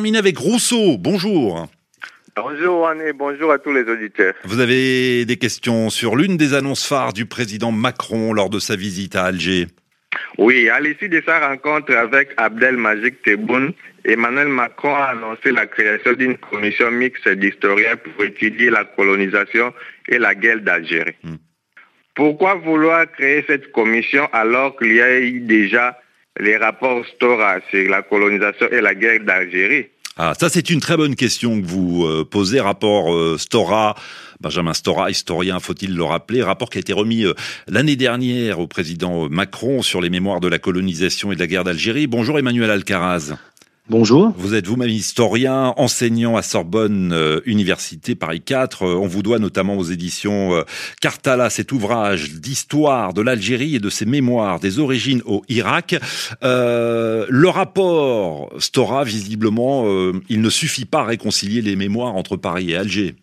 [0.00, 0.96] termine avec Rousseau.
[0.96, 1.68] Bonjour.
[2.34, 4.32] Bonjour Anne bonjour à tous les auditeurs.
[4.44, 8.76] Vous avez des questions sur l'une des annonces phares du président Macron lors de sa
[8.76, 9.66] visite à Alger?
[10.38, 13.74] Oui, à l'issue de sa rencontre avec Abdelmajid Tebboune,
[14.06, 19.74] Emmanuel Macron a annoncé la création d'une commission mixte d'historiens pour étudier la colonisation
[20.08, 21.16] et la guerre d'Algérie.
[21.22, 21.36] Hmm.
[22.14, 25.98] Pourquoi vouloir créer cette commission alors qu'il y a eu déjà
[26.38, 29.86] les rapports Stora sur la colonisation et la guerre d'Algérie
[30.22, 32.60] ah, ça c'est une très bonne question que vous euh, posez.
[32.60, 33.94] Rapport euh, Stora,
[34.40, 37.32] Benjamin Stora, historien, faut-il le rappeler, rapport qui a été remis euh,
[37.68, 41.64] l'année dernière au président Macron sur les mémoires de la colonisation et de la guerre
[41.64, 42.06] d'Algérie.
[42.06, 43.32] Bonjour Emmanuel Alcaraz.
[43.90, 44.32] Bonjour.
[44.36, 48.84] Vous êtes vous-même historien, enseignant à Sorbonne euh, Université Paris 4.
[48.84, 50.62] Euh, on vous doit notamment aux éditions euh,
[51.00, 55.96] Cartala cet ouvrage d'histoire de l'Algérie et de ses mémoires des origines au Irak.
[56.40, 59.84] le rapport Stora, visiblement,
[60.28, 63.16] il ne suffit pas à réconcilier les mémoires entre Paris et Alger.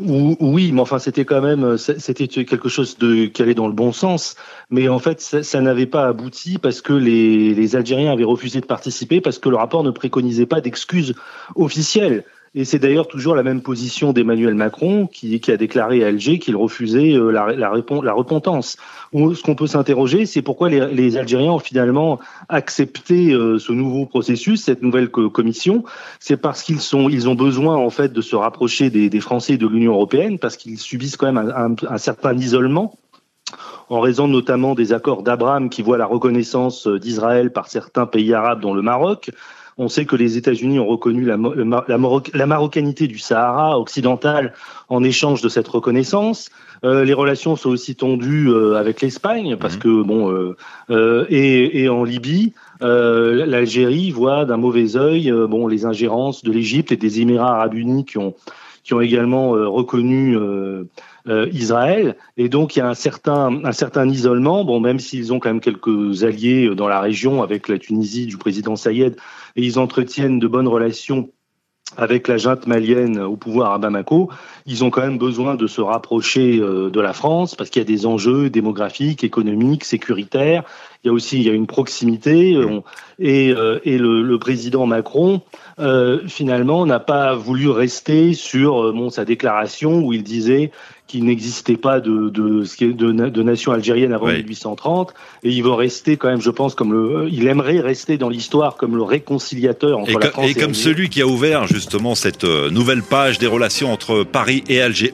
[0.00, 3.92] Oui, mais enfin, c'était quand même, c'était quelque chose de, qui allait dans le bon
[3.92, 4.34] sens.
[4.70, 8.66] Mais en fait, ça, n'avait pas abouti parce que les, les Algériens avaient refusé de
[8.66, 11.14] participer parce que le rapport ne préconisait pas d'excuses
[11.54, 12.24] officielles.
[12.56, 16.38] Et c'est d'ailleurs toujours la même position d'Emmanuel Macron qui, qui, a déclaré à Alger
[16.38, 18.76] qu'il refusait euh, la, la, la, repentance.
[19.12, 24.62] Ce qu'on peut s'interroger, c'est pourquoi les, Algériens ont finalement accepté euh, ce nouveau processus,
[24.62, 25.84] cette nouvelle commission.
[26.20, 26.78] C'est parce qu'ils
[27.10, 30.56] ils ont besoin en fait de se rapprocher des, Français et de l'Union européenne parce
[30.56, 32.94] qu'ils subissent quand même un certain isolement
[33.88, 38.32] en raison notamment des accords d'Abraham qui voient la reconnaissance euh, d'Israël par certains pays
[38.32, 39.30] arabes, dont le Maroc,
[39.78, 41.36] on sait que les États-Unis ont reconnu la,
[41.88, 44.52] la, marocanité du Sahara occidental
[44.88, 46.50] en échange de cette reconnaissance.
[46.84, 49.80] Euh, les relations sont aussi tendues euh, avec l'Espagne parce mhm.
[49.80, 50.54] que bon
[50.90, 56.92] euh, et, et, en Libye, l'Algérie voit d'un mauvais œil bon les ingérences de l'Égypte
[56.92, 58.34] et des Émirats arabes unis qui ont
[58.84, 60.36] qui ont également reconnu
[61.26, 62.16] Israël.
[62.36, 65.48] Et donc il y a un certain, un certain isolement, bon, même s'ils ont quand
[65.48, 69.16] même quelques alliés dans la région avec la Tunisie du président Sayed,
[69.56, 71.30] et ils entretiennent de bonnes relations
[71.96, 74.30] avec la junte malienne au pouvoir à Bamako,
[74.66, 77.84] ils ont quand même besoin de se rapprocher euh, de la France parce qu'il y
[77.84, 80.62] a des enjeux démographiques, économiques, sécuritaires.
[81.02, 82.80] Il y a aussi il y a une proximité euh,
[83.18, 85.42] et, euh, et le, le, président Macron
[86.28, 90.70] finalement n'a pas voulu rester sur bon, sa déclaration où il disait
[91.06, 96.16] qu'il n'existait pas de, de, de, de nation algérienne avant 1830 et il va rester
[96.16, 100.10] quand même, je pense, comme le, il aimerait rester dans l'histoire comme le réconciliateur entre
[100.10, 103.46] et la France et, et comme celui qui a ouvert justement cette nouvelle page des
[103.46, 105.02] relations entre Paris et Alger.